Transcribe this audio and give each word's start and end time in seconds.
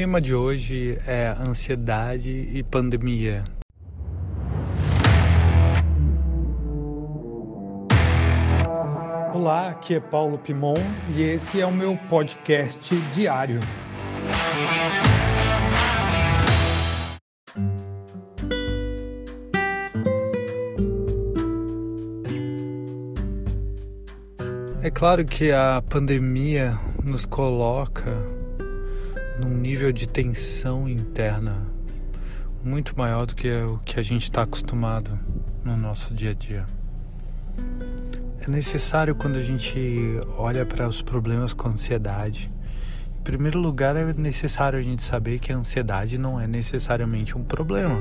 tema 0.00 0.18
de 0.18 0.34
hoje 0.34 0.98
é 1.06 1.28
ansiedade 1.38 2.30
e 2.30 2.62
pandemia. 2.62 3.44
Olá, 9.34 9.68
aqui 9.68 9.96
é 9.96 10.00
Paulo 10.00 10.38
Pimon 10.38 10.72
e 11.14 11.20
esse 11.20 11.60
é 11.60 11.66
o 11.66 11.70
meu 11.70 11.98
podcast 12.08 12.96
diário. 13.12 13.60
É 24.82 24.90
claro 24.90 25.26
que 25.26 25.52
a 25.52 25.82
pandemia 25.86 26.72
nos 27.04 27.26
coloca 27.26 28.39
num 29.40 29.56
nível 29.56 29.90
de 29.90 30.06
tensão 30.06 30.86
interna 30.86 31.66
muito 32.62 32.96
maior 32.96 33.24
do 33.24 33.34
que 33.34 33.50
o 33.50 33.78
que 33.78 33.98
a 33.98 34.02
gente 34.02 34.24
está 34.24 34.42
acostumado 34.42 35.18
no 35.64 35.76
nosso 35.76 36.12
dia 36.14 36.32
a 36.32 36.34
dia. 36.34 36.66
É 38.46 38.50
necessário 38.50 39.14
quando 39.14 39.36
a 39.36 39.42
gente 39.42 39.78
olha 40.36 40.66
para 40.66 40.86
os 40.86 41.00
problemas 41.00 41.54
com 41.54 41.68
ansiedade. 41.68 42.50
Em 43.18 43.22
primeiro 43.22 43.58
lugar, 43.58 43.96
é 43.96 44.12
necessário 44.12 44.78
a 44.78 44.82
gente 44.82 45.02
saber 45.02 45.38
que 45.38 45.52
a 45.52 45.56
ansiedade 45.56 46.18
não 46.18 46.38
é 46.38 46.46
necessariamente 46.46 47.36
um 47.36 47.42
problema. 47.42 48.00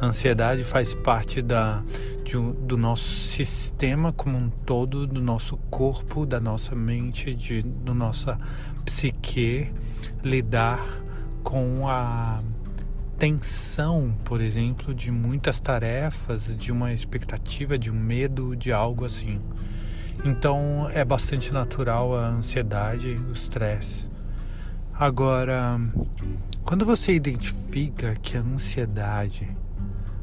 A 0.00 0.06
ansiedade 0.06 0.64
faz 0.64 0.94
parte 0.94 1.42
da, 1.42 1.82
de, 2.24 2.36
do 2.36 2.76
nosso 2.76 3.04
sistema 3.04 4.12
como 4.12 4.38
um 4.38 4.48
todo, 4.48 5.06
do 5.06 5.20
nosso 5.20 5.56
corpo, 5.70 6.24
da 6.24 6.40
nossa 6.40 6.74
mente, 6.74 7.34
de, 7.34 7.62
do 7.62 7.94
nossa 7.94 8.38
psique 8.84 9.70
lidar 10.22 10.86
com 11.42 11.88
a 11.88 12.40
tensão, 13.18 14.14
por 14.24 14.40
exemplo, 14.40 14.94
de 14.94 15.10
muitas 15.10 15.60
tarefas, 15.60 16.56
de 16.56 16.72
uma 16.72 16.92
expectativa, 16.92 17.78
de 17.78 17.90
um 17.90 17.94
medo, 17.94 18.56
de 18.56 18.72
algo 18.72 19.04
assim. 19.04 19.38
Então 20.24 20.88
é 20.92 21.04
bastante 21.04 21.52
natural 21.52 22.16
a 22.16 22.28
ansiedade, 22.28 23.10
o 23.28 23.32
estresse. 23.32 24.10
Agora, 24.94 25.78
quando 26.70 26.86
você 26.86 27.12
identifica 27.12 28.14
que 28.14 28.36
a 28.36 28.40
ansiedade 28.40 29.50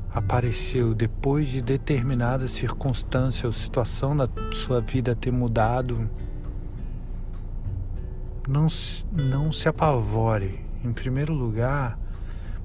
apareceu 0.10 0.94
depois 0.94 1.50
de 1.50 1.62
determinada 1.62 2.48
circunstância 2.48 3.46
ou 3.48 3.52
situação 3.52 4.16
da 4.16 4.30
sua 4.54 4.80
vida 4.80 5.14
ter 5.14 5.30
mudado, 5.30 6.10
não, 8.48 8.68
não 9.12 9.52
se 9.52 9.68
apavore. 9.68 10.62
Em 10.86 10.94
primeiro 10.94 11.34
lugar, 11.34 12.00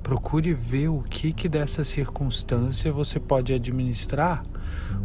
procure 0.01 0.55
ver 0.55 0.87
o 0.87 1.03
que 1.03 1.33
que 1.33 1.49
dessa 1.49 1.83
circunstância 1.83 2.93
você 2.93 3.19
pode 3.19 3.53
administrar, 3.53 4.45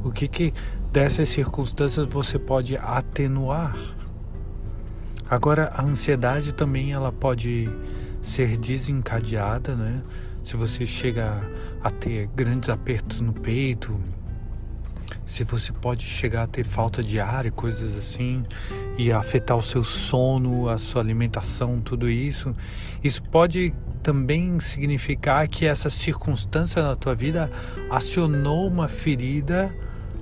o 0.04 0.12
que 0.12 0.28
que 0.28 0.54
dessas 0.94 1.30
circunstâncias 1.30 2.08
você 2.08 2.38
pode 2.38 2.78
atenuar. 2.78 3.76
Agora, 5.28 5.72
a 5.74 5.84
ansiedade 5.84 6.54
também 6.54 6.94
ela 6.94 7.12
pode 7.12 7.68
ser 8.28 8.58
desencadeada, 8.58 9.76
né? 9.76 10.04
Se 10.44 10.58
você 10.58 10.86
chega 10.86 11.40
a 11.82 11.90
ter 11.90 12.28
grandes 12.36 12.70
apertos 12.70 13.22
no 13.22 13.32
peito, 13.34 13.98
se 15.26 15.44
você 15.44 15.72
pode 15.72 16.04
chegar 16.04 16.44
a 16.44 16.48
ter 16.48 16.64
falta 16.64 17.02
de 17.02 17.20
ar 17.20 17.46
e 17.46 17.52
coisas 17.52 17.98
assim, 17.98 18.44
e 18.98 19.12
afetar 19.12 19.56
o 19.56 19.62
seu 19.62 19.84
sono, 19.84 20.70
a 20.70 20.78
sua 20.78 21.02
alimentação, 21.02 21.80
tudo 21.80 22.10
isso, 22.10 22.54
isso 23.04 23.22
pode 23.24 23.74
também 24.04 24.60
significar 24.60 25.48
que 25.48 25.66
essa 25.66 25.90
circunstância 25.90 26.82
na 26.82 26.96
tua 26.96 27.16
vida 27.16 27.50
acionou 27.90 28.68
uma 28.68 28.88
ferida 28.88 29.74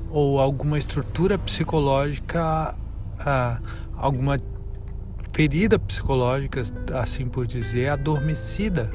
ou 0.09 0.39
alguma 0.39 0.77
estrutura 0.77 1.37
psicológica, 1.37 2.75
ah, 3.19 3.59
alguma 3.95 4.39
ferida 5.35 5.77
psicológica, 5.77 6.61
assim 6.99 7.27
por 7.27 7.45
dizer, 7.45 7.89
adormecida. 7.89 8.89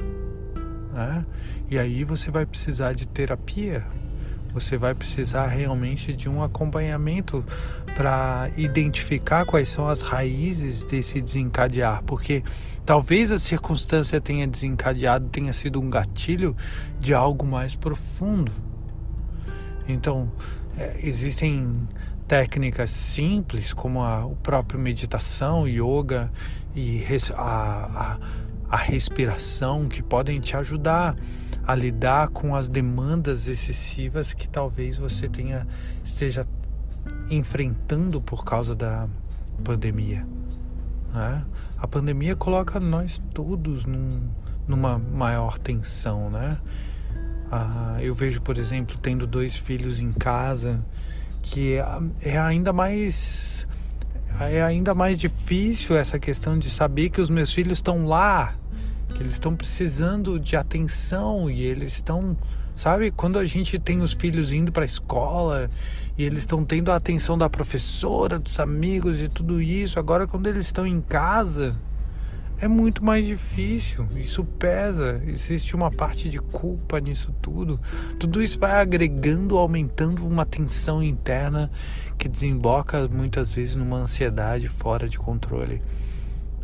Né? 0.93 1.25
E 1.69 1.77
aí 1.77 2.03
você 2.03 2.29
vai 2.29 2.45
precisar 2.45 2.93
de 2.93 3.07
terapia 3.07 3.85
você 4.53 4.77
vai 4.77 4.93
precisar 4.93 5.47
realmente 5.47 6.13
de 6.13 6.29
um 6.29 6.43
acompanhamento 6.43 7.43
para 7.95 8.49
identificar 8.57 9.45
quais 9.45 9.69
são 9.69 9.87
as 9.87 10.01
raízes 10.01 10.85
desse 10.85 11.21
desencadear, 11.21 12.03
porque 12.03 12.43
talvez 12.85 13.31
a 13.31 13.37
circunstância 13.37 14.19
tenha 14.19 14.47
desencadeado, 14.47 15.27
tenha 15.29 15.53
sido 15.53 15.79
um 15.79 15.89
gatilho 15.89 16.55
de 16.99 17.13
algo 17.13 17.45
mais 17.45 17.75
profundo. 17.75 18.51
Então, 19.87 20.31
é, 20.77 20.99
existem 21.03 21.87
técnicas 22.31 22.91
simples 22.91 23.73
como 23.73 24.01
a 24.01 24.25
o 24.25 24.37
próprio 24.37 24.79
meditação, 24.79 25.67
yoga 25.67 26.31
e 26.73 27.03
a, 27.35 27.41
a, 27.43 28.17
a 28.69 28.77
respiração 28.77 29.89
que 29.89 30.01
podem 30.01 30.39
te 30.39 30.55
ajudar 30.55 31.13
a 31.67 31.75
lidar 31.75 32.29
com 32.29 32.55
as 32.55 32.69
demandas 32.69 33.49
excessivas 33.49 34.33
que 34.33 34.47
talvez 34.47 34.97
você 34.97 35.27
tenha 35.27 35.67
esteja 36.05 36.47
enfrentando 37.29 38.21
por 38.21 38.45
causa 38.45 38.73
da 38.73 39.09
pandemia. 39.61 40.25
Né? 41.13 41.45
A 41.77 41.85
pandemia 41.85 42.33
coloca 42.33 42.79
nós 42.79 43.21
todos 43.33 43.85
num, 43.85 44.21
numa 44.65 44.97
maior 44.97 45.59
tensão, 45.59 46.29
né? 46.29 46.57
Ah, 47.51 47.97
eu 47.99 48.15
vejo, 48.15 48.41
por 48.41 48.57
exemplo, 48.57 48.97
tendo 49.01 49.27
dois 49.27 49.57
filhos 49.57 49.99
em 49.99 50.13
casa, 50.13 50.81
que 51.41 51.75
é, 51.75 51.85
é 52.21 52.37
ainda 52.37 52.71
mais 52.71 53.67
é 54.39 54.63
ainda 54.63 54.95
mais 54.95 55.19
difícil 55.19 55.95
essa 55.95 56.17
questão 56.17 56.57
de 56.57 56.69
saber 56.69 57.09
que 57.09 57.21
os 57.21 57.29
meus 57.29 57.53
filhos 57.53 57.77
estão 57.77 58.05
lá 58.05 58.55
que 59.11 59.21
eles 59.21 59.33
estão 59.33 59.55
precisando 59.55 60.39
de 60.39 60.55
atenção 60.55 61.49
e 61.49 61.61
eles 61.61 61.93
estão, 61.93 62.35
sabe, 62.75 63.11
quando 63.11 63.37
a 63.37 63.45
gente 63.45 63.77
tem 63.77 64.01
os 64.01 64.13
filhos 64.13 64.51
indo 64.51 64.71
para 64.71 64.83
a 64.83 64.85
escola 64.85 65.69
e 66.17 66.23
eles 66.23 66.39
estão 66.39 66.65
tendo 66.65 66.91
a 66.91 66.95
atenção 66.95 67.37
da 67.37 67.49
professora, 67.49 68.39
dos 68.39 68.59
amigos 68.59 69.21
e 69.21 69.27
tudo 69.27 69.61
isso, 69.61 69.99
agora 69.99 70.25
quando 70.25 70.47
eles 70.47 70.65
estão 70.65 70.87
em 70.87 71.01
casa, 71.01 71.75
é 72.61 72.67
muito 72.67 73.03
mais 73.03 73.25
difícil, 73.25 74.07
isso 74.15 74.43
pesa, 74.45 75.19
existe 75.25 75.75
uma 75.75 75.89
parte 75.89 76.29
de 76.29 76.37
culpa 76.37 76.99
nisso 76.99 77.33
tudo. 77.41 77.79
Tudo 78.19 78.41
isso 78.41 78.59
vai 78.59 78.79
agregando, 78.79 79.57
aumentando 79.57 80.25
uma 80.25 80.45
tensão 80.45 81.01
interna 81.01 81.71
que 82.19 82.29
desemboca 82.29 83.07
muitas 83.07 83.51
vezes 83.51 83.75
numa 83.75 83.97
ansiedade 83.97 84.67
fora 84.67 85.09
de 85.09 85.17
controle. 85.17 85.81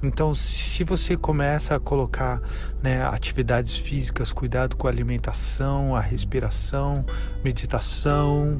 Então, 0.03 0.35
se 0.35 0.83
você 0.83 1.17
começa 1.17 1.75
a 1.75 1.79
colocar 1.79 2.39
né, 2.83 3.03
atividades 3.03 3.75
físicas, 3.75 4.31
cuidado 4.31 4.75
com 4.75 4.85
a 4.85 4.91
alimentação, 4.91 5.95
a 5.95 5.99
respiração, 5.99 7.03
meditação, 7.43 8.59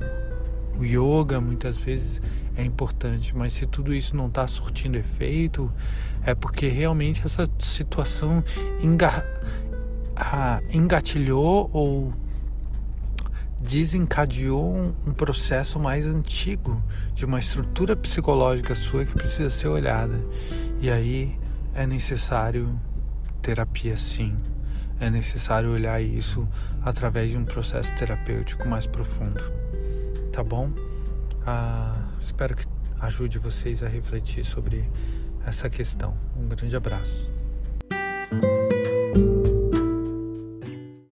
o 0.77 0.85
yoga, 0.85 1.41
muitas 1.41 1.77
vezes 1.77 2.21
é 2.55 2.63
importante, 2.63 3.35
mas 3.35 3.53
se 3.53 3.65
tudo 3.65 3.93
isso 3.93 4.15
não 4.15 4.27
está 4.27 4.45
surtindo 4.47 4.97
efeito, 4.97 5.71
é 6.23 6.33
porque 6.33 6.67
realmente 6.67 7.21
essa 7.25 7.43
situação 7.59 8.43
enga 8.81 9.25
ah, 10.16 10.61
engatilhou 10.71 11.69
ou 11.71 12.13
desencadeou 13.59 14.75
um, 14.75 14.93
um, 15.07 15.13
processo 15.13 15.79
mais 15.79 16.07
antigo 16.07 16.81
de 17.13 17.25
uma 17.25 17.39
estrutura 17.39 17.95
psicológica 17.95 18.73
sua 18.75 19.05
que 19.05 19.13
precisa 19.13 19.49
ser 19.49 19.67
olhada. 19.67 20.19
E 20.79 20.89
aí 20.89 21.37
é 21.73 21.85
necessário 21.85 22.79
terapia 23.41 23.95
sim. 23.95 24.35
É 24.99 25.09
necessário 25.09 25.72
olhar 25.72 26.02
isso 26.02 26.47
através 26.84 27.31
de 27.31 27.37
um 27.37 27.46
processo 27.46 27.93
terapêutico 27.96 28.67
mais 28.67 28.87
profundo. 28.87 29.41
Tá 30.37 30.43
bom? 30.43 30.69
Ah, 31.47 32.09
espero 32.19 32.55
que 32.55 32.63
ajude 32.99 33.39
vocês 33.39 33.81
a 33.81 33.87
refletir 33.87 34.43
sobre 34.43 34.87
essa 35.47 35.67
questão. 35.67 36.16
Um 36.39 36.47
grande 36.47 36.75
abraço. 36.75 37.34